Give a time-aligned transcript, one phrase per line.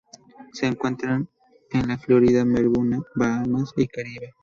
[0.53, 1.23] Se encuentra
[1.73, 4.33] en Florida, Bermuda, Bahamas y el Caribe.